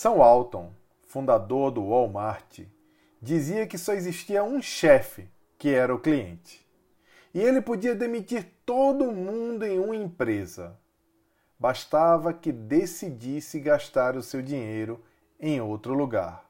Sam 0.00 0.12
Walton, 0.12 0.72
fundador 1.02 1.72
do 1.72 1.82
Walmart, 1.82 2.60
dizia 3.20 3.66
que 3.66 3.76
só 3.76 3.94
existia 3.94 4.44
um 4.44 4.62
chefe, 4.62 5.28
que 5.58 5.74
era 5.74 5.92
o 5.92 5.98
cliente. 5.98 6.64
E 7.34 7.40
ele 7.40 7.60
podia 7.60 7.96
demitir 7.96 8.46
todo 8.64 9.10
mundo 9.10 9.66
em 9.66 9.76
uma 9.80 9.96
empresa. 9.96 10.78
Bastava 11.58 12.32
que 12.32 12.52
decidisse 12.52 13.58
gastar 13.58 14.16
o 14.16 14.22
seu 14.22 14.40
dinheiro 14.40 15.02
em 15.40 15.60
outro 15.60 15.94
lugar. 15.94 16.48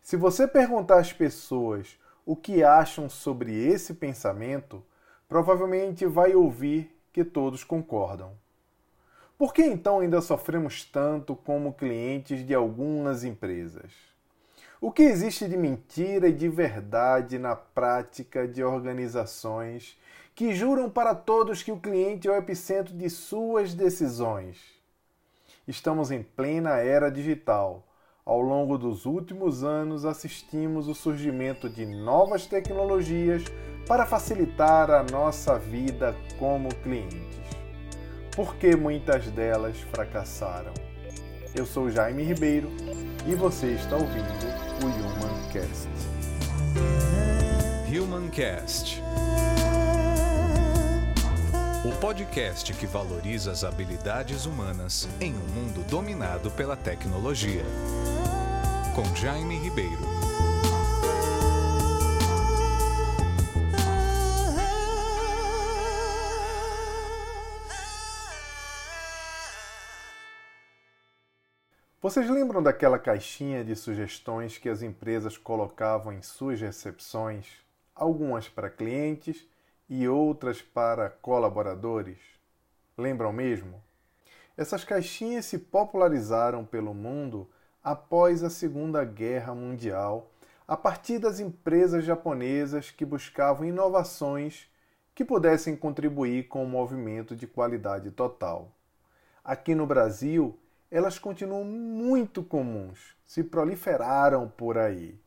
Se 0.00 0.16
você 0.16 0.46
perguntar 0.46 1.00
às 1.00 1.12
pessoas 1.12 1.98
o 2.24 2.36
que 2.36 2.62
acham 2.62 3.08
sobre 3.08 3.52
esse 3.66 3.92
pensamento, 3.92 4.86
provavelmente 5.28 6.06
vai 6.06 6.36
ouvir 6.36 6.96
que 7.12 7.24
todos 7.24 7.64
concordam. 7.64 8.40
Por 9.42 9.52
que 9.52 9.64
então 9.64 9.98
ainda 9.98 10.20
sofremos 10.20 10.84
tanto 10.84 11.34
como 11.34 11.72
clientes 11.72 12.46
de 12.46 12.54
algumas 12.54 13.24
empresas? 13.24 13.90
O 14.80 14.92
que 14.92 15.02
existe 15.02 15.48
de 15.48 15.56
mentira 15.56 16.28
e 16.28 16.32
de 16.32 16.48
verdade 16.48 17.40
na 17.40 17.56
prática 17.56 18.46
de 18.46 18.62
organizações 18.62 19.98
que 20.32 20.54
juram 20.54 20.88
para 20.88 21.12
todos 21.12 21.60
que 21.60 21.72
o 21.72 21.80
cliente 21.80 22.28
é 22.28 22.30
o 22.30 22.36
epicentro 22.36 22.94
de 22.94 23.10
suas 23.10 23.74
decisões? 23.74 24.58
Estamos 25.66 26.12
em 26.12 26.22
plena 26.22 26.76
era 26.76 27.10
digital. 27.10 27.84
Ao 28.24 28.40
longo 28.40 28.78
dos 28.78 29.06
últimos 29.06 29.64
anos, 29.64 30.04
assistimos 30.04 30.86
o 30.86 30.94
surgimento 30.94 31.68
de 31.68 31.84
novas 31.84 32.46
tecnologias 32.46 33.42
para 33.88 34.06
facilitar 34.06 34.88
a 34.88 35.02
nossa 35.02 35.58
vida 35.58 36.14
como 36.38 36.72
clientes 36.76 37.41
porque 38.34 38.74
muitas 38.74 39.26
delas 39.26 39.76
fracassaram. 39.90 40.72
Eu 41.54 41.66
sou 41.66 41.90
Jaime 41.90 42.22
Ribeiro 42.22 42.70
e 43.26 43.34
você 43.34 43.72
está 43.72 43.96
ouvindo 43.96 44.22
o 44.82 44.86
Humancast. 44.86 45.88
Humancast. 47.88 49.02
O 51.84 51.92
podcast 52.00 52.72
que 52.72 52.86
valoriza 52.86 53.50
as 53.50 53.64
habilidades 53.64 54.46
humanas 54.46 55.08
em 55.20 55.34
um 55.34 55.48
mundo 55.52 55.84
dominado 55.90 56.50
pela 56.52 56.76
tecnologia. 56.76 57.64
Com 58.94 59.04
Jaime 59.14 59.58
Ribeiro. 59.58 60.11
Vocês 72.02 72.28
lembram 72.28 72.60
daquela 72.60 72.98
caixinha 72.98 73.64
de 73.64 73.76
sugestões 73.76 74.58
que 74.58 74.68
as 74.68 74.82
empresas 74.82 75.38
colocavam 75.38 76.12
em 76.12 76.20
suas 76.20 76.60
recepções, 76.60 77.46
algumas 77.94 78.48
para 78.48 78.68
clientes 78.68 79.46
e 79.88 80.08
outras 80.08 80.60
para 80.60 81.08
colaboradores? 81.08 82.18
Lembram 82.98 83.32
mesmo? 83.32 83.80
Essas 84.56 84.82
caixinhas 84.82 85.44
se 85.44 85.56
popularizaram 85.58 86.64
pelo 86.64 86.92
mundo 86.92 87.48
após 87.84 88.42
a 88.42 88.50
Segunda 88.50 89.04
Guerra 89.04 89.54
Mundial, 89.54 90.28
a 90.66 90.76
partir 90.76 91.20
das 91.20 91.38
empresas 91.38 92.04
japonesas 92.04 92.90
que 92.90 93.04
buscavam 93.04 93.64
inovações 93.64 94.68
que 95.14 95.24
pudessem 95.24 95.76
contribuir 95.76 96.48
com 96.48 96.64
o 96.64 96.68
movimento 96.68 97.36
de 97.36 97.46
qualidade 97.46 98.10
total. 98.10 98.72
Aqui 99.44 99.72
no 99.72 99.86
Brasil, 99.86 100.58
elas 100.92 101.18
continuam 101.18 101.64
muito 101.64 102.42
comuns, 102.42 103.16
se 103.26 103.42
proliferaram 103.42 104.48
por 104.48 104.76
aí. 104.76 105.18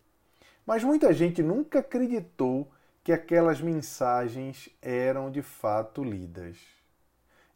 Mas 0.66 0.84
muita 0.84 1.12
gente 1.12 1.42
nunca 1.42 1.80
acreditou 1.80 2.72
que 3.04 3.12
aquelas 3.12 3.60
mensagens 3.60 4.70
eram 4.82 5.30
de 5.30 5.42
fato 5.42 6.04
lidas. 6.04 6.60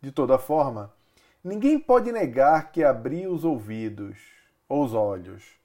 De 0.02 0.12
toda 0.12 0.38
forma, 0.38 0.92
ninguém 1.44 1.80
pode 1.80 2.12
negar 2.12 2.72
que 2.72 2.84
abrir 2.84 3.28
os 3.28 3.46
ouvidos 3.46 4.18
ou 4.68 4.84
os 4.84 4.94
olhos 4.94 5.60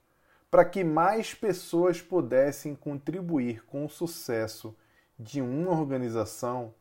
para 0.55 0.63
que 0.63 0.85
mais 0.85 1.33
pessoas 1.33 2.01
pudessem 2.01 2.75
contribuir 2.75 3.65
com 3.65 3.83
o 3.83 3.89
sucesso 3.89 4.73
de 5.19 5.41
uma 5.41 5.71
organização 5.71 6.73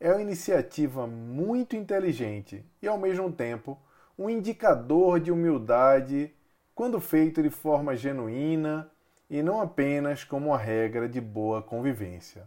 é 0.00 0.10
uma 0.10 0.20
iniciativa 0.20 1.06
muito 1.06 1.76
inteligente 1.76 2.64
e, 2.82 2.88
ao 2.88 2.98
mesmo 2.98 3.30
tempo, 3.30 3.78
um 4.20 4.28
indicador 4.28 5.18
de 5.18 5.32
humildade 5.32 6.30
quando 6.74 7.00
feito 7.00 7.42
de 7.42 7.48
forma 7.48 7.96
genuína 7.96 8.92
e 9.30 9.42
não 9.42 9.62
apenas 9.62 10.24
como 10.24 10.48
uma 10.48 10.58
regra 10.58 11.08
de 11.08 11.22
boa 11.22 11.62
convivência, 11.62 12.46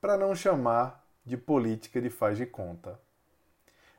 para 0.00 0.16
não 0.16 0.34
chamar 0.34 1.04
de 1.22 1.36
política 1.36 2.00
de 2.00 2.08
faz 2.08 2.38
de 2.38 2.46
conta. 2.46 2.98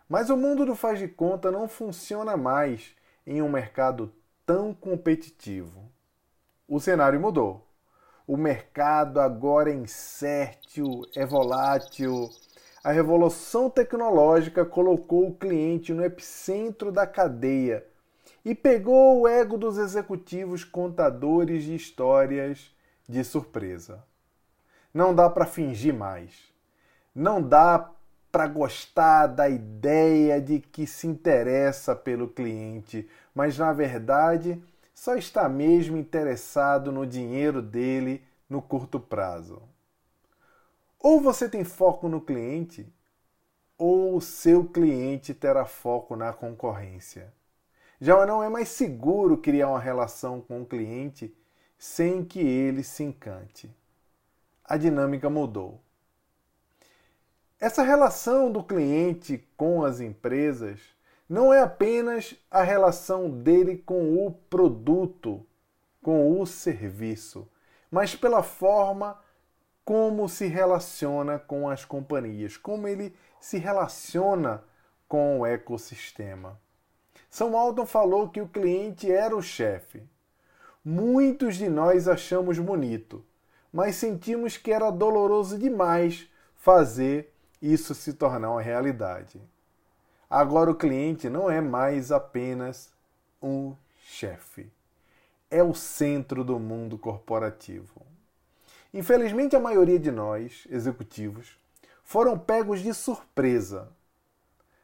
Mas 0.09 0.31
o 0.31 0.37
mundo 0.37 0.65
do 0.65 0.73
faz 0.73 0.97
de 0.97 1.07
conta 1.07 1.51
não 1.51 1.67
funciona 1.67 2.35
mais 2.35 2.95
em 3.23 3.39
um 3.39 3.49
mercado 3.49 4.11
tão 4.43 4.73
competitivo. 4.73 5.87
O 6.67 6.79
cenário 6.79 7.19
mudou. 7.19 7.67
O 8.25 8.35
mercado 8.35 9.19
agora 9.19 9.69
é 9.69 9.75
incerto, 9.75 11.07
é 11.15 11.23
volátil, 11.23 12.31
a 12.85 12.91
revolução 12.91 13.67
tecnológica 13.67 14.63
colocou 14.63 15.27
o 15.27 15.33
cliente 15.33 15.91
no 15.91 16.05
epicentro 16.05 16.91
da 16.91 17.07
cadeia 17.07 17.83
e 18.45 18.53
pegou 18.53 19.21
o 19.21 19.27
ego 19.27 19.57
dos 19.57 19.79
executivos 19.79 20.63
contadores 20.63 21.63
de 21.63 21.73
histórias 21.73 22.71
de 23.09 23.23
surpresa. 23.23 24.03
Não 24.93 25.15
dá 25.15 25.27
para 25.27 25.47
fingir 25.47 25.95
mais. 25.95 26.53
Não 27.15 27.41
dá 27.41 27.89
para 28.31 28.45
gostar 28.45 29.25
da 29.25 29.49
ideia 29.49 30.39
de 30.39 30.59
que 30.59 30.85
se 30.85 31.07
interessa 31.07 31.95
pelo 31.95 32.27
cliente, 32.27 33.09
mas 33.33 33.57
na 33.57 33.73
verdade 33.73 34.61
só 34.93 35.15
está 35.15 35.49
mesmo 35.49 35.97
interessado 35.97 36.91
no 36.91 37.03
dinheiro 37.03 37.63
dele 37.63 38.23
no 38.47 38.61
curto 38.61 38.99
prazo. 38.99 39.63
Ou 41.07 41.21
você 41.21 41.47
tem 41.47 41.63
foco 41.63 42.09
no 42.09 42.19
cliente, 42.19 42.91
ou 43.77 44.15
o 44.15 44.21
seu 44.21 44.65
cliente 44.65 45.35
terá 45.35 45.63
foco 45.63 46.15
na 46.15 46.33
concorrência. 46.33 47.31
Já 48.01 48.25
não 48.25 48.41
é 48.41 48.49
mais 48.49 48.69
seguro 48.69 49.37
criar 49.37 49.69
uma 49.69 49.79
relação 49.79 50.41
com 50.41 50.63
o 50.63 50.65
cliente 50.65 51.31
sem 51.77 52.25
que 52.25 52.39
ele 52.39 52.81
se 52.81 53.03
encante. 53.03 53.71
A 54.63 54.77
dinâmica 54.77 55.29
mudou. 55.29 55.79
Essa 57.59 57.83
relação 57.83 58.51
do 58.51 58.63
cliente 58.63 59.47
com 59.55 59.85
as 59.85 59.99
empresas 59.99 60.79
não 61.29 61.53
é 61.53 61.61
apenas 61.61 62.33
a 62.49 62.63
relação 62.63 63.29
dele 63.29 63.77
com 63.77 64.25
o 64.25 64.31
produto, 64.31 65.45
com 66.01 66.41
o 66.41 66.47
serviço, 66.47 67.47
mas 67.91 68.15
pela 68.15 68.41
forma 68.41 69.23
como 69.85 70.27
se 70.27 70.47
relaciona 70.47 71.37
com 71.37 71.69
as 71.69 71.85
companhias, 71.85 72.57
como 72.57 72.87
ele 72.87 73.15
se 73.39 73.59
relaciona 73.59 74.63
com 75.07 75.39
o 75.39 75.45
ecossistema. 75.45 76.59
São 77.29 77.55
Alton 77.55 77.85
falou 77.85 78.29
que 78.29 78.41
o 78.41 78.47
cliente 78.47 79.11
era 79.11 79.35
o 79.35 79.43
chefe. 79.43 80.03
Muitos 80.83 81.55
de 81.55 81.69
nós 81.69 82.07
achamos 82.07 82.57
bonito, 82.57 83.23
mas 83.71 83.95
sentimos 83.95 84.57
que 84.57 84.71
era 84.71 84.89
doloroso 84.89 85.57
demais 85.59 86.27
fazer 86.55 87.31
isso 87.61 87.93
se 87.93 88.13
tornar 88.13 88.49
uma 88.49 88.61
realidade. 88.61 89.39
Agora 90.27 90.71
o 90.71 90.75
cliente 90.75 91.29
não 91.29 91.49
é 91.49 91.61
mais 91.61 92.11
apenas 92.11 92.91
um 93.41 93.75
chefe. 93.99 94.71
É 95.51 95.61
o 95.61 95.75
centro 95.75 96.43
do 96.43 96.57
mundo 96.57 96.97
corporativo. 96.97 98.14
Infelizmente, 98.95 99.57
a 99.57 99.59
maioria 99.59 99.99
de 99.99 100.09
nós, 100.09 100.65
executivos, 100.71 101.59
foram 102.01 102.39
pegos 102.39 102.79
de 102.79 102.93
surpresa. 102.93 103.89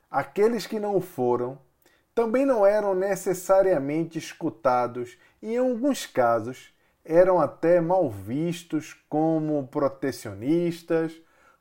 Aqueles 0.10 0.68
que 0.68 0.82
não 0.82 1.00
foram 1.00 1.58
também 2.14 2.46
não 2.46 2.66
eram 2.66 2.94
necessariamente 2.94 4.20
escutados 4.20 5.18
e, 5.42 5.54
em 5.54 5.60
alguns 5.60 6.06
casos, 6.06 6.74
eram 7.06 7.40
até 7.40 7.80
mal 7.80 8.10
vistos 8.10 8.94
como 9.08 9.66
protecionistas, 9.68 11.14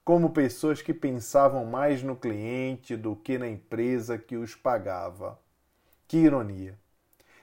como 0.05 0.31
pessoas 0.31 0.83
que 0.83 0.93
pensavam 0.93 1.65
mais 1.65 2.03
no 2.03 2.17
cliente 2.17 2.97
do 2.97 3.15
que 3.15 3.39
na 3.39 3.47
empresa 3.47 4.19
que 4.19 4.37
os 4.37 4.57
pagava. 4.57 5.39
Que 6.09 6.17
ironia! 6.17 6.77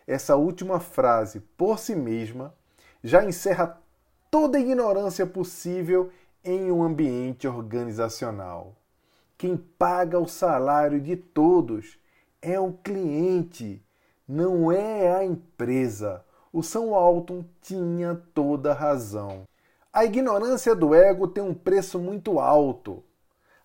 Essa 0.05 0.35
última 0.35 0.81
frase, 0.81 1.39
por 1.55 1.79
si 1.79 1.95
mesma, 1.95 2.53
já 3.01 3.23
encerra 3.23 3.81
toda 4.29 4.57
a 4.57 4.61
ignorância 4.61 5.25
possível 5.25 6.09
em 6.43 6.71
um 6.71 6.83
ambiente 6.83 7.47
organizacional. 7.47 8.75
Quem 9.37 9.57
paga 9.57 10.19
o 10.19 10.27
salário 10.27 10.99
de 10.99 11.15
todos 11.15 11.99
é 12.41 12.59
o 12.59 12.73
cliente. 12.73 13.83
não 14.27 14.71
é 14.71 15.15
a 15.15 15.23
empresa. 15.23 16.25
O 16.51 16.61
Sam 16.61 16.87
Walton 16.87 17.45
tinha 17.61 18.15
toda 18.33 18.73
razão. 18.73 19.43
A 19.93 20.03
ignorância 20.03 20.75
do 20.75 20.93
ego 20.93 21.27
tem 21.27 21.43
um 21.43 21.53
preço 21.53 21.97
muito 21.97 22.39
alto. 22.39 23.03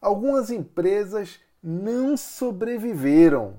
Algumas 0.00 0.50
empresas 0.50 1.40
não 1.62 2.16
sobreviveram. 2.16 3.56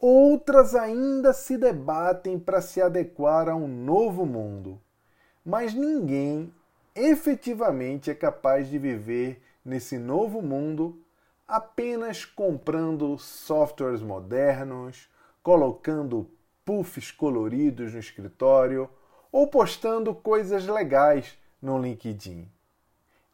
Outras 0.00 0.74
ainda 0.74 1.32
se 1.32 1.56
debatem 1.56 2.38
para 2.38 2.60
se 2.60 2.80
adequar 2.80 3.48
a 3.48 3.54
um 3.54 3.68
novo 3.68 4.26
mundo. 4.26 4.80
Mas 5.48 5.72
ninguém 5.72 6.52
efetivamente 6.94 8.10
é 8.10 8.14
capaz 8.14 8.68
de 8.68 8.78
viver 8.78 9.42
nesse 9.64 9.96
novo 9.96 10.42
mundo 10.42 11.02
apenas 11.46 12.22
comprando 12.22 13.16
softwares 13.16 14.02
modernos, 14.02 15.08
colocando 15.42 16.30
puffs 16.66 17.10
coloridos 17.10 17.94
no 17.94 17.98
escritório 17.98 18.90
ou 19.32 19.46
postando 19.46 20.14
coisas 20.14 20.66
legais 20.66 21.38
no 21.62 21.80
LinkedIn. 21.80 22.46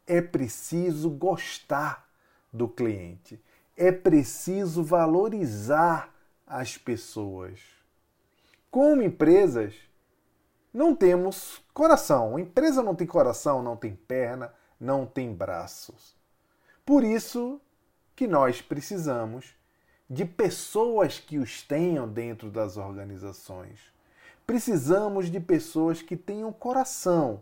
É 0.07 0.23
preciso 0.23 1.11
gostar 1.11 2.09
do 2.53 2.69
cliente, 2.69 3.43
é 3.77 3.91
preciso 3.91 4.85
valorizar 4.85 6.15
as 6.47 6.79
pessoas. 6.79 7.59
Como 8.71 9.03
empresas, 9.03 9.75
não 10.75 10.93
temos 10.95 11.63
coração. 11.73 12.35
A 12.35 12.41
empresa 12.41 12.83
não 12.83 12.97
tem 12.97 13.07
coração, 13.07 13.63
não 13.63 13.77
tem 13.77 13.95
perna, 13.95 14.53
não 14.79 15.07
tem 15.07 15.33
braços. 15.33 16.17
Por 16.85 17.05
isso 17.05 17.61
que 18.17 18.27
nós 18.27 18.61
precisamos 18.61 19.55
de 20.11 20.25
pessoas 20.25 21.21
que 21.21 21.39
os 21.39 21.63
tenham 21.63 22.09
dentro 22.09 22.51
das 22.51 22.77
organizações. 22.77 23.81
Precisamos 24.45 25.31
de 25.31 25.39
pessoas 25.39 26.03
que 26.03 26.17
tenham 26.17 26.53
coração, 26.53 27.41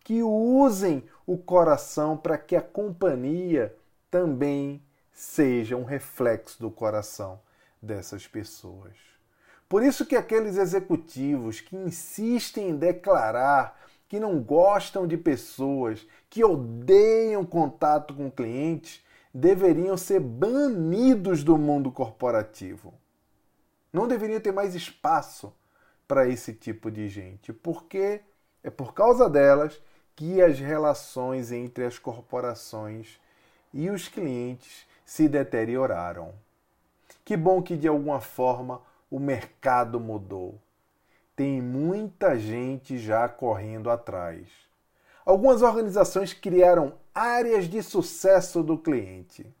que 0.00 0.22
usem 0.22 1.04
o 1.24 1.38
coração 1.38 2.16
para 2.16 2.36
que 2.36 2.56
a 2.56 2.60
companhia 2.60 3.74
também 4.10 4.82
seja 5.12 5.76
um 5.76 5.84
reflexo 5.84 6.60
do 6.60 6.70
coração 6.70 7.40
dessas 7.80 8.26
pessoas. 8.26 9.11
Por 9.72 9.82
isso 9.82 10.04
que 10.04 10.14
aqueles 10.14 10.58
executivos 10.58 11.62
que 11.62 11.74
insistem 11.74 12.68
em 12.68 12.76
declarar 12.76 13.80
que 14.06 14.20
não 14.20 14.38
gostam 14.38 15.06
de 15.06 15.16
pessoas, 15.16 16.06
que 16.28 16.44
odeiam 16.44 17.42
contato 17.42 18.12
com 18.12 18.30
clientes, 18.30 19.02
deveriam 19.32 19.96
ser 19.96 20.20
banidos 20.20 21.42
do 21.42 21.56
mundo 21.56 21.90
corporativo. 21.90 22.92
Não 23.90 24.06
deveria 24.06 24.42
ter 24.42 24.52
mais 24.52 24.74
espaço 24.74 25.50
para 26.06 26.28
esse 26.28 26.52
tipo 26.52 26.90
de 26.90 27.08
gente, 27.08 27.50
porque 27.50 28.20
é 28.62 28.68
por 28.68 28.92
causa 28.92 29.26
delas 29.26 29.80
que 30.14 30.42
as 30.42 30.58
relações 30.58 31.50
entre 31.50 31.86
as 31.86 31.98
corporações 31.98 33.18
e 33.72 33.88
os 33.88 34.06
clientes 34.06 34.86
se 35.06 35.26
deterioraram. 35.30 36.34
Que 37.24 37.38
bom 37.38 37.62
que 37.62 37.74
de 37.74 37.88
alguma 37.88 38.20
forma 38.20 38.82
o 39.12 39.20
mercado 39.20 40.00
mudou. 40.00 40.58
Tem 41.36 41.60
muita 41.60 42.38
gente 42.38 42.96
já 42.96 43.28
correndo 43.28 43.90
atrás. 43.90 44.48
Algumas 45.22 45.60
organizações 45.60 46.32
criaram 46.32 46.94
áreas 47.14 47.68
de 47.68 47.82
sucesso 47.82 48.62
do 48.62 48.78
cliente. 48.78 49.54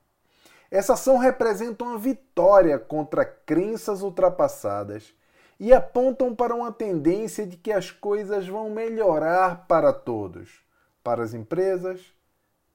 Essa 0.70 0.94
ação 0.94 1.18
representa 1.18 1.84
uma 1.84 1.98
vitória 1.98 2.78
contra 2.78 3.26
crenças 3.26 4.00
ultrapassadas 4.00 5.12
e 5.60 5.70
apontam 5.70 6.34
para 6.34 6.54
uma 6.54 6.72
tendência 6.72 7.46
de 7.46 7.58
que 7.58 7.70
as 7.70 7.90
coisas 7.90 8.48
vão 8.48 8.70
melhorar 8.70 9.66
para 9.66 9.92
todos, 9.92 10.64
para 11.04 11.22
as 11.22 11.34
empresas 11.34 12.00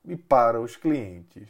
e 0.05 0.15
para 0.15 0.61
os 0.61 0.75
clientes. 0.75 1.49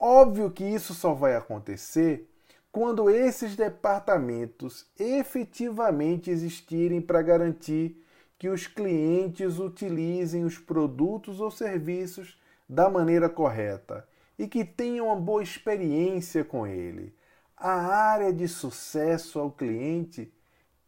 Óbvio 0.00 0.50
que 0.50 0.64
isso 0.64 0.94
só 0.94 1.12
vai 1.12 1.36
acontecer 1.36 2.26
quando 2.70 3.08
esses 3.10 3.56
departamentos 3.56 4.86
efetivamente 4.98 6.30
existirem 6.30 7.00
para 7.00 7.22
garantir 7.22 8.04
que 8.38 8.48
os 8.48 8.66
clientes 8.66 9.58
utilizem 9.58 10.44
os 10.44 10.58
produtos 10.58 11.40
ou 11.40 11.50
serviços 11.50 12.40
da 12.68 12.88
maneira 12.88 13.28
correta 13.28 14.06
e 14.38 14.46
que 14.46 14.64
tenham 14.64 15.06
uma 15.06 15.16
boa 15.16 15.42
experiência 15.42 16.44
com 16.44 16.66
ele. 16.66 17.14
A 17.56 17.72
área 17.72 18.32
de 18.32 18.46
sucesso 18.46 19.40
ao 19.40 19.50
cliente 19.50 20.32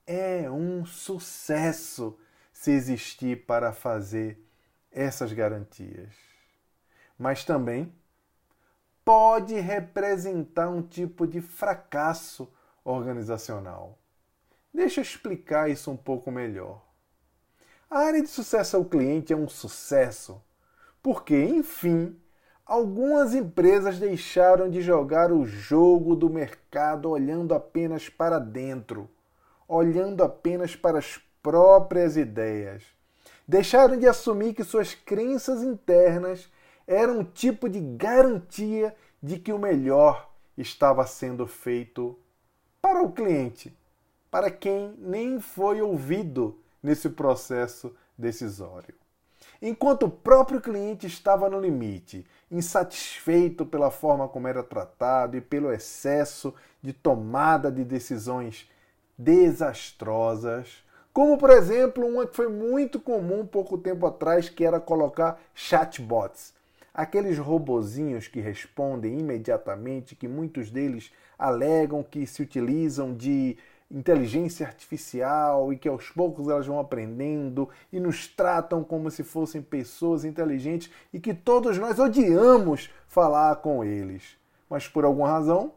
é 0.06 0.49
um 0.50 0.85
sucesso 0.87 2.17
se 2.53 2.71
existir 2.71 3.47
para 3.47 3.73
fazer 3.73 4.38
essas 4.93 5.32
garantias. 5.32 6.15
Mas 7.19 7.44
também 7.44 7.93
pode 9.10 9.58
representar 9.58 10.68
um 10.68 10.80
tipo 10.80 11.26
de 11.26 11.40
fracasso 11.40 12.48
organizacional. 12.84 13.98
Deixa 14.72 15.00
eu 15.00 15.02
explicar 15.02 15.68
isso 15.68 15.90
um 15.90 15.96
pouco 15.96 16.30
melhor. 16.30 16.80
A 17.90 17.98
área 17.98 18.22
de 18.22 18.28
sucesso 18.28 18.76
ao 18.76 18.84
cliente 18.84 19.32
é 19.32 19.36
um 19.36 19.48
sucesso 19.48 20.40
porque, 21.02 21.36
enfim, 21.36 22.16
algumas 22.64 23.34
empresas 23.34 23.98
deixaram 23.98 24.70
de 24.70 24.80
jogar 24.80 25.32
o 25.32 25.44
jogo 25.44 26.14
do 26.14 26.30
mercado 26.30 27.10
olhando 27.10 27.52
apenas 27.52 28.08
para 28.08 28.38
dentro, 28.38 29.10
olhando 29.66 30.22
apenas 30.22 30.76
para 30.76 31.00
as 31.00 31.20
próprias 31.42 32.16
ideias. 32.16 32.84
Deixaram 33.48 33.98
de 33.98 34.06
assumir 34.06 34.54
que 34.54 34.62
suas 34.62 34.94
crenças 34.94 35.64
internas 35.64 36.48
era 36.90 37.12
um 37.12 37.22
tipo 37.22 37.69
de 37.69 37.78
garantia 37.78 38.96
de 39.22 39.38
que 39.38 39.52
o 39.52 39.58
melhor 39.60 40.28
estava 40.58 41.06
sendo 41.06 41.46
feito 41.46 42.19
para 42.82 43.00
o 43.00 43.12
cliente, 43.12 43.72
para 44.28 44.50
quem 44.50 44.96
nem 44.98 45.40
foi 45.40 45.81
ouvido 45.81 46.58
nesse 46.82 47.08
processo 47.08 47.94
decisório. 48.19 48.92
Enquanto 49.62 50.06
o 50.06 50.10
próprio 50.10 50.60
cliente 50.60 51.06
estava 51.06 51.48
no 51.48 51.60
limite, 51.60 52.26
insatisfeito 52.50 53.64
pela 53.64 53.93
forma 53.93 54.26
como 54.26 54.48
era 54.48 54.64
tratado 54.64 55.36
e 55.36 55.40
pelo 55.40 55.72
excesso 55.72 56.52
de 56.82 56.93
tomada 56.93 57.70
de 57.70 57.84
decisões 57.84 58.69
desastrosas, 59.16 60.82
como 61.12 61.38
por 61.38 61.50
exemplo 61.50 62.04
uma 62.04 62.26
que 62.26 62.34
foi 62.34 62.48
muito 62.48 62.98
comum 62.98 63.46
pouco 63.46 63.79
tempo 63.79 64.06
atrás, 64.06 64.48
que 64.48 64.65
era 64.65 64.81
colocar 64.81 65.41
chatbots 65.55 66.58
aqueles 66.93 67.39
robozinhos 67.39 68.29
que 68.29 68.41
respondem 68.41 69.19
imediatamente, 69.19 70.17
que 70.17 70.29
muitos 70.29 70.70
deles 70.70 71.13
alegam 71.39 72.03
que 72.03 72.27
se 72.27 72.43
utilizam 72.43 73.15
de 73.15 73.56
inteligência 73.91 74.67
artificial 74.67 75.73
e 75.73 75.77
que 75.77 75.89
aos 75.89 76.11
poucos 76.11 76.49
elas 76.49 76.67
vão 76.67 76.79
aprendendo 76.79 77.69
e 77.93 77.99
nos 77.99 78.29
tratam 78.29 78.85
como 78.85 79.11
se 79.11 79.25
fossem 79.25 79.61
pessoas 79.61 80.25
inteligentes 80.25 80.91
e 81.13 81.19
que 81.19 81.35
todos 81.35 81.77
nós 81.77 81.99
odiamos 81.99 82.91
falar 83.09 83.56
com 83.56 83.82
eles. 83.82 84.39
Mas 84.69 84.87
por 84.87 85.05
alguma 85.05 85.29
razão, 85.29 85.73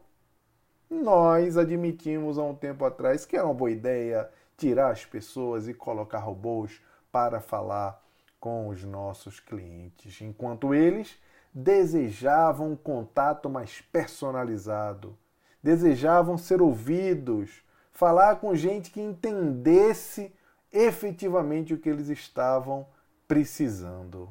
nós 0.88 1.56
admitimos 1.56 2.38
há 2.38 2.44
um 2.44 2.54
tempo 2.54 2.84
atrás 2.84 3.26
que 3.26 3.36
era 3.36 3.46
uma 3.46 3.54
boa 3.54 3.70
ideia 3.70 4.30
tirar 4.56 4.92
as 4.92 5.04
pessoas 5.04 5.66
e 5.66 5.74
colocar 5.74 6.18
robôs 6.18 6.80
para 7.10 7.40
falar 7.40 8.03
com 8.44 8.68
os 8.68 8.84
nossos 8.84 9.40
clientes, 9.40 10.20
enquanto 10.20 10.74
eles 10.74 11.18
desejavam 11.54 12.72
um 12.72 12.76
contato 12.76 13.48
mais 13.48 13.80
personalizado, 13.80 15.16
desejavam 15.62 16.36
ser 16.36 16.60
ouvidos, 16.60 17.64
falar 17.90 18.36
com 18.36 18.54
gente 18.54 18.90
que 18.90 19.00
entendesse 19.00 20.30
efetivamente 20.70 21.72
o 21.72 21.78
que 21.78 21.88
eles 21.88 22.10
estavam 22.10 22.86
precisando. 23.26 24.28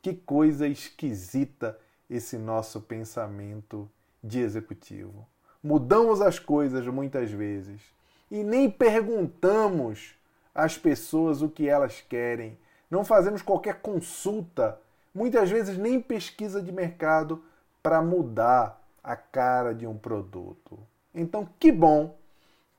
Que 0.00 0.14
coisa 0.14 0.68
esquisita 0.68 1.76
esse 2.08 2.38
nosso 2.38 2.80
pensamento 2.80 3.90
de 4.22 4.38
executivo. 4.38 5.26
Mudamos 5.60 6.20
as 6.20 6.38
coisas 6.38 6.86
muitas 6.86 7.32
vezes 7.32 7.82
e 8.30 8.44
nem 8.44 8.70
perguntamos 8.70 10.14
às 10.54 10.78
pessoas 10.78 11.42
o 11.42 11.48
que 11.48 11.68
elas 11.68 12.00
querem 12.08 12.56
não 12.90 13.04
fazemos 13.04 13.42
qualquer 13.42 13.80
consulta, 13.80 14.78
muitas 15.14 15.50
vezes 15.50 15.76
nem 15.76 16.00
pesquisa 16.00 16.62
de 16.62 16.70
mercado 16.70 17.42
para 17.82 18.02
mudar 18.02 18.82
a 19.02 19.16
cara 19.16 19.74
de 19.74 19.86
um 19.86 19.96
produto. 19.96 20.78
Então, 21.14 21.48
que 21.58 21.72
bom 21.72 22.16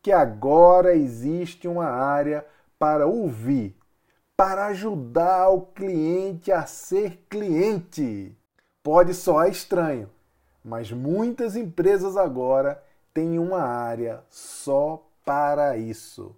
que 0.02 0.12
agora 0.12 0.96
existe 0.96 1.68
uma 1.68 1.88
área 1.88 2.46
para 2.78 3.08
ouvir, 3.08 3.76
para 4.36 4.68
ajudar 4.68 5.50
o 5.50 5.62
cliente 5.62 6.52
a 6.52 6.66
ser 6.66 7.26
cliente. 7.30 8.38
Pode 8.84 9.14
soar 9.14 9.50
estranho, 9.50 10.10
mas 10.64 10.92
muitas 10.92 11.56
empresas 11.56 12.16
agora 12.16 12.82
têm 13.14 13.40
uma 13.40 13.62
área 13.62 14.24
só 14.30 15.06
para 15.26 15.76
isso: 15.78 16.36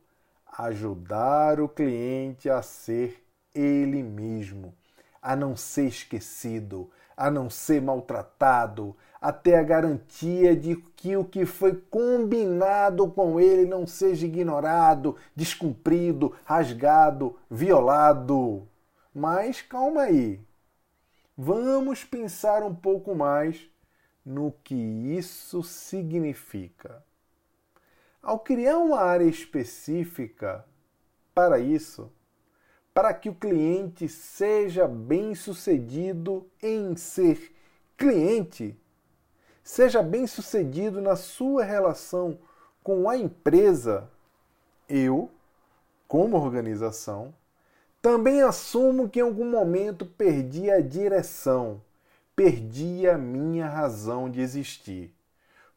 ajudar 0.57 1.59
o 1.59 1.67
cliente 1.67 2.49
a 2.49 2.61
ser 2.61 3.23
ele 3.59 4.01
mesmo, 4.01 4.73
a 5.21 5.35
não 5.35 5.55
ser 5.55 5.87
esquecido, 5.87 6.89
a 7.15 7.29
não 7.29 7.49
ser 7.49 7.81
maltratado, 7.81 8.95
a 9.21 9.33
ter 9.33 9.55
a 9.55 9.63
garantia 9.63 10.55
de 10.55 10.77
que 10.95 11.17
o 11.17 11.25
que 11.25 11.45
foi 11.45 11.75
combinado 11.75 13.09
com 13.11 13.39
ele 13.39 13.65
não 13.65 13.85
seja 13.85 14.25
ignorado, 14.25 15.17
descumprido, 15.35 16.33
rasgado, 16.45 17.35
violado. 17.51 18.65
Mas 19.13 19.61
calma 19.61 20.03
aí. 20.03 20.39
Vamos 21.37 22.03
pensar 22.03 22.63
um 22.63 22.73
pouco 22.73 23.13
mais 23.13 23.69
no 24.25 24.53
que 24.63 24.75
isso 24.75 25.63
significa. 25.63 27.03
Ao 28.21 28.39
criar 28.39 28.77
uma 28.77 28.99
área 28.99 29.25
específica 29.25 30.65
para 31.33 31.59
isso, 31.59 32.11
para 32.99 33.13
que 33.13 33.29
o 33.29 33.33
cliente 33.33 34.09
seja 34.09 34.85
bem 34.85 35.33
sucedido 35.33 36.45
em 36.61 36.97
ser 36.97 37.55
cliente, 37.95 38.77
seja 39.63 40.03
bem 40.03 40.27
sucedido 40.27 40.99
na 40.99 41.15
sua 41.15 41.63
relação 41.63 42.37
com 42.83 43.09
a 43.09 43.15
empresa, 43.15 44.09
eu, 44.89 45.31
como 46.09 46.35
organização, 46.35 47.33
também 48.01 48.41
assumo 48.41 49.07
que 49.07 49.19
em 49.19 49.23
algum 49.23 49.49
momento 49.49 50.05
perdi 50.05 50.69
a 50.69 50.81
direção, 50.81 51.81
perdi 52.35 53.07
a 53.07 53.17
minha 53.17 53.69
razão 53.69 54.29
de 54.29 54.41
existir. 54.41 55.15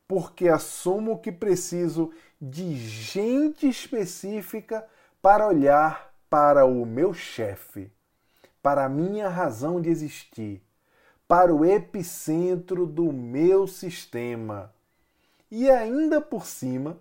Porque 0.08 0.48
assumo 0.48 1.20
que 1.20 1.30
preciso 1.30 2.10
de 2.40 2.74
gente 2.74 3.68
específica 3.68 4.84
para 5.22 5.46
olhar 5.46 6.11
para 6.32 6.64
o 6.64 6.86
meu 6.86 7.12
chefe, 7.12 7.92
para 8.62 8.86
a 8.86 8.88
minha 8.88 9.28
razão 9.28 9.82
de 9.82 9.90
existir, 9.90 10.62
para 11.28 11.54
o 11.54 11.62
epicentro 11.62 12.86
do 12.86 13.12
meu 13.12 13.66
sistema. 13.66 14.72
E 15.50 15.68
ainda 15.68 16.22
por 16.22 16.46
cima, 16.46 16.98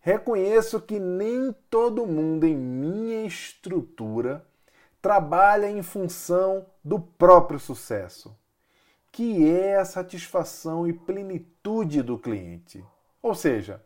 reconheço 0.00 0.80
que 0.80 0.98
nem 0.98 1.54
todo 1.68 2.06
mundo 2.06 2.46
em 2.46 2.56
minha 2.56 3.26
estrutura 3.26 4.46
trabalha 5.02 5.68
em 5.68 5.82
função 5.82 6.64
do 6.82 6.98
próprio 6.98 7.60
sucesso, 7.60 8.34
que 9.12 9.46
é 9.46 9.76
a 9.76 9.84
satisfação 9.84 10.88
e 10.88 10.94
plenitude 10.94 12.00
do 12.00 12.18
cliente. 12.18 12.82
Ou 13.20 13.34
seja, 13.34 13.84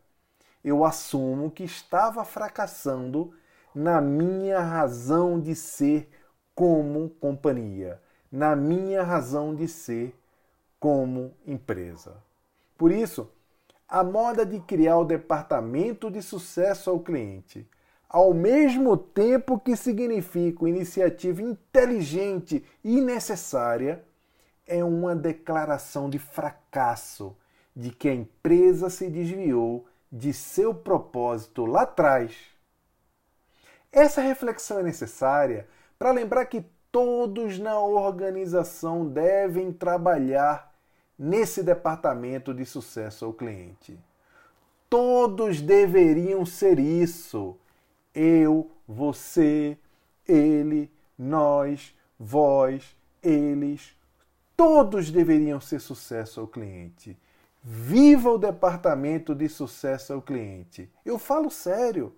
eu 0.63 0.85
assumo 0.85 1.51
que 1.51 1.65
estava 1.65 2.23
fracassando 2.23 3.33
na 3.75 3.99
minha 3.99 4.61
razão 4.61 5.37
de 5.37 5.53
ser 5.53 6.07
como 6.55 7.09
companhia, 7.09 8.01
na 8.31 8.55
minha 8.55 9.03
razão 9.03 9.53
de 9.53 9.67
ser 9.67 10.15
como 10.79 11.33
empresa. 11.45 12.15
Por 12.77 12.89
isso, 12.89 13.29
a 13.87 14.01
moda 14.01 14.45
de 14.45 14.61
criar 14.61 14.97
o 14.97 15.03
departamento 15.03 16.09
de 16.09 16.21
sucesso 16.21 16.89
ao 16.89 17.01
cliente, 17.01 17.67
ao 18.07 18.33
mesmo 18.33 18.95
tempo 18.95 19.59
que 19.59 19.75
significa 19.75 20.69
iniciativa 20.69 21.41
inteligente 21.41 22.63
e 22.81 23.01
necessária, 23.01 24.01
é 24.65 24.83
uma 24.83 25.13
declaração 25.13 26.09
de 26.09 26.17
fracasso 26.17 27.35
de 27.75 27.91
que 27.91 28.07
a 28.07 28.13
empresa 28.13 28.89
se 28.89 29.09
desviou 29.09 29.85
de 30.09 30.31
seu 30.31 30.73
propósito 30.73 31.65
lá 31.65 31.81
atrás 31.81 32.54
essa 33.95 34.21
reflexão 34.21 34.79
é 34.79 34.83
necessária 34.83 35.67
para 35.97 36.11
lembrar 36.11 36.45
que 36.45 36.65
todos 36.91 37.57
na 37.57 37.79
organização 37.79 39.07
devem 39.07 39.71
trabalhar 39.71 40.75
nesse 41.17 41.63
departamento 41.63 42.53
de 42.53 42.65
sucesso 42.65 43.23
ao 43.23 43.33
cliente. 43.33 43.97
Todos 44.89 45.61
deveriam 45.61 46.45
ser 46.45 46.77
isso. 46.77 47.57
Eu, 48.13 48.69
você, 48.85 49.77
ele, 50.27 50.91
nós, 51.17 51.95
vós, 52.19 52.95
eles. 53.23 53.95
Todos 54.57 55.09
deveriam 55.09 55.61
ser 55.61 55.79
sucesso 55.79 56.41
ao 56.41 56.47
cliente. 56.47 57.17
Viva 57.63 58.29
o 58.29 58.37
departamento 58.37 59.33
de 59.33 59.47
sucesso 59.47 60.11
ao 60.11 60.21
cliente. 60.21 60.91
Eu 61.05 61.17
falo 61.17 61.49
sério. 61.49 62.13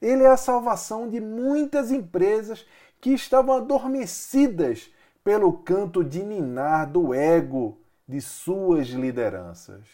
Ele 0.00 0.22
é 0.22 0.28
a 0.28 0.36
salvação 0.36 1.08
de 1.08 1.20
muitas 1.20 1.90
empresas 1.90 2.66
que 3.00 3.10
estavam 3.10 3.56
adormecidas 3.56 4.90
pelo 5.22 5.52
canto 5.52 6.04
de 6.04 6.22
ninar 6.22 6.90
do 6.90 7.12
ego 7.12 7.80
de 8.06 8.20
suas 8.20 8.88
lideranças. 8.88 9.86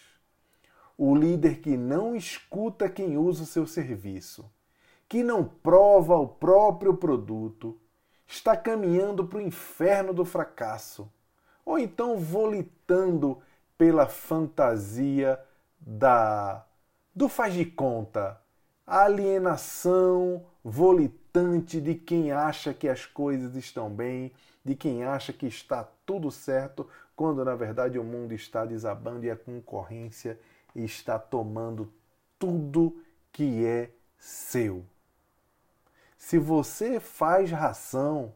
O 0.97 1.15
líder 1.15 1.61
que 1.61 1.77
não 1.77 2.15
escuta 2.15 2.89
quem 2.89 3.17
usa 3.17 3.45
o 3.45 3.47
seu 3.47 3.67
serviço, 3.67 4.51
que 5.09 5.23
não 5.23 5.45
prova 5.45 6.17
o 6.17 6.29
próprio 6.29 6.95
produto, 6.95 7.79
está 8.27 8.57
caminhando 8.57 9.27
para 9.27 9.39
o 9.39 9.43
inferno 9.43 10.13
do 10.13 10.25
fracasso, 10.25 11.11
ou 11.65 11.79
então 11.79 12.17
volitando 12.19 13.41
pela 13.77 14.07
fantasia 14.07 15.41
da 15.81 16.65
do 17.15 17.29
faz 17.29 17.53
de 17.53 17.67
conta 17.67 18.42
alienação 19.01 20.45
volitante 20.63 21.81
de 21.81 21.95
quem 21.95 22.31
acha 22.31 22.75
que 22.75 22.87
as 22.87 23.07
coisas 23.07 23.57
estão 23.57 23.89
bem, 23.89 24.31
de 24.63 24.75
quem 24.75 25.03
acha 25.03 25.33
que 25.33 25.47
está 25.47 25.89
tudo 26.05 26.31
certo, 26.31 26.87
quando 27.17 27.43
na 27.43 27.55
verdade 27.55 27.99
o 27.99 28.05
mundo 28.05 28.35
está 28.35 28.67
desabando 28.67 29.25
e 29.25 29.31
a 29.31 29.37
concorrência 29.37 30.39
está 30.75 31.19
tomando 31.19 31.91
tudo 32.39 33.03
que 33.33 33.65
é 33.65 33.91
seu. 34.19 34.85
Se 36.19 36.37
você 36.39 37.01
faz 37.01 37.51
ração, 37.51 38.35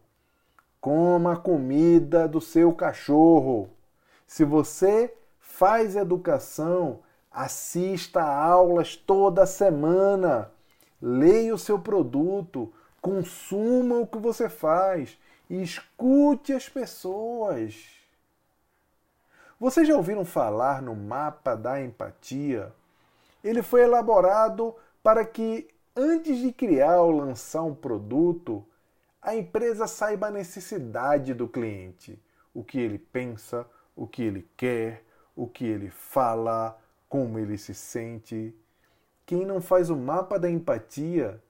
coma 0.81 1.35
a 1.35 1.37
comida 1.37 2.27
do 2.27 2.41
seu 2.41 2.73
cachorro. 2.73 3.69
Se 4.27 4.43
você 4.43 5.15
faz 5.39 5.97
educação, 5.97 7.03
Assista 7.37 8.23
a 8.23 8.45
aulas 8.47 8.97
toda 8.97 9.45
semana. 9.45 10.51
Leia 11.03 11.55
o 11.55 11.59
seu 11.59 11.79
produto. 11.79 12.73
Consuma 12.99 13.99
o 13.99 14.07
que 14.07 14.17
você 14.17 14.49
faz. 14.49 15.19
Escute 15.51 16.55
as 16.55 16.67
pessoas. 16.67 17.91
Vocês 19.61 19.87
já 19.87 19.95
ouviram 19.95 20.25
falar 20.25 20.81
no 20.81 20.97
mapa 20.97 21.55
da 21.55 21.79
empatia? 21.79 22.73
Ele 23.45 23.63
foi 23.63 23.83
elaborado 23.83 24.75
para 25.03 25.23
que, 25.23 25.69
antes 25.95 26.39
de 26.39 26.51
criar 26.51 27.03
ou 27.03 27.11
lançar 27.11 27.65
um 27.65 27.75
produto, 27.75 28.65
a 29.21 29.37
empresa 29.37 29.87
saiba 29.87 30.29
a 30.29 30.31
necessidade 30.31 31.35
do 31.35 31.47
cliente, 31.47 32.19
o 32.55 32.65
que 32.65 32.79
ele 32.81 32.99
pensa, 32.99 33.67
o 33.95 34.07
que 34.07 34.23
ele 34.23 34.49
quer, 34.57 35.05
o 35.37 35.47
que 35.47 35.67
ele 35.67 35.91
fala, 35.91 36.79
como 37.09 37.39
ele 37.39 37.57
se 37.57 37.75
sente. 37.75 38.55
Quem 39.25 39.45
não 39.45 39.61
faz 39.61 39.91
o 39.91 39.97
mapa 39.97 40.39
da 40.39 40.51
empatia, 40.51 41.43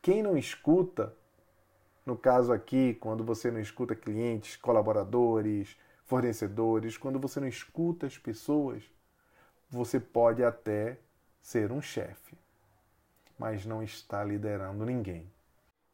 quem 0.00 0.22
não 0.22 0.36
escuta, 0.36 1.14
no 2.04 2.16
caso 2.16 2.52
aqui, 2.52 2.94
quando 2.94 3.24
você 3.24 3.50
não 3.50 3.60
escuta 3.60 3.94
clientes, 3.94 4.56
colaboradores, 4.56 5.76
fornecedores, 6.04 6.96
quando 6.96 7.18
você 7.18 7.40
não 7.40 7.48
escuta 7.48 8.06
as 8.06 8.18
pessoas, 8.18 8.82
você 9.70 9.98
pode 9.98 10.44
até 10.44 10.98
ser 11.40 11.72
um 11.72 11.80
chefe, 11.80 12.36
mas 13.38 13.64
não 13.64 13.82
está 13.82 14.22
liderando 14.22 14.84
ninguém. 14.84 15.30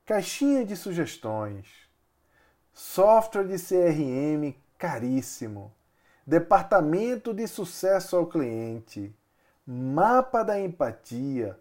Caixinha 0.04 0.64
de 0.64 0.74
sugestões, 0.74 1.88
software 2.72 3.46
de 3.46 3.56
CRM 3.56 4.56
caríssimo, 4.76 5.72
departamento 6.28 7.32
de 7.32 7.48
sucesso 7.48 8.14
ao 8.14 8.26
cliente, 8.26 9.16
mapa 9.66 10.42
da 10.42 10.60
empatia, 10.60 11.58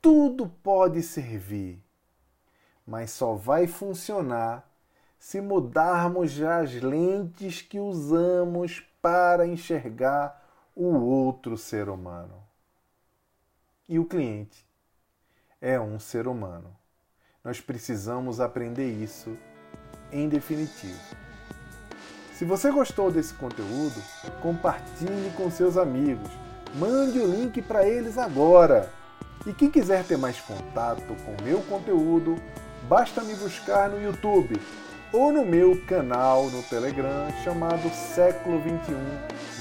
tudo 0.00 0.48
pode 0.48 1.02
servir, 1.02 1.84
mas 2.86 3.10
só 3.10 3.34
vai 3.34 3.66
funcionar 3.66 4.66
se 5.18 5.42
mudarmos 5.42 6.40
as 6.40 6.72
lentes 6.72 7.60
que 7.60 7.78
usamos 7.78 8.80
para 9.02 9.46
enxergar 9.46 10.42
o 10.74 10.86
outro 10.86 11.58
ser 11.58 11.90
humano. 11.90 12.42
E 13.86 13.98
o 13.98 14.06
cliente 14.06 14.66
é 15.60 15.78
um 15.78 15.98
ser 15.98 16.26
humano. 16.26 16.74
Nós 17.44 17.60
precisamos 17.60 18.40
aprender 18.40 18.90
isso 18.90 19.36
em 20.10 20.30
definitivo. 20.30 21.27
Se 22.38 22.44
você 22.44 22.70
gostou 22.70 23.10
desse 23.10 23.34
conteúdo, 23.34 24.00
compartilhe 24.40 25.32
com 25.36 25.50
seus 25.50 25.76
amigos. 25.76 26.30
Mande 26.76 27.18
o 27.18 27.26
link 27.26 27.60
para 27.60 27.84
eles 27.84 28.16
agora. 28.16 28.92
E 29.44 29.52
quem 29.52 29.68
quiser 29.68 30.04
ter 30.04 30.16
mais 30.16 30.40
contato 30.40 31.16
com 31.24 31.42
meu 31.42 31.60
conteúdo, 31.62 32.36
basta 32.88 33.24
me 33.24 33.34
buscar 33.34 33.88
no 33.88 34.00
YouTube 34.00 34.54
ou 35.12 35.32
no 35.32 35.44
meu 35.44 35.84
canal 35.86 36.44
no 36.44 36.62
Telegram 36.62 37.26
chamado 37.42 37.90
Século 37.90 38.60
21 38.60 38.96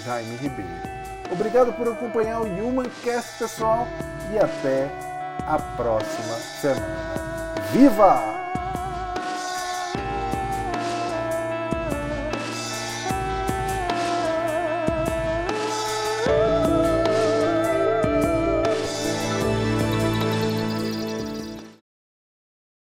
Jaime 0.06 0.36
Ribeiro. 0.36 0.70
Obrigado 1.32 1.74
por 1.74 1.88
acompanhar 1.88 2.42
o 2.42 2.68
Humancast, 2.68 3.40
pessoal, 3.40 3.88
e 4.32 4.38
até 4.38 4.88
a 5.48 5.58
próxima 5.76 6.36
semana. 6.62 6.86
Viva! 7.74 8.37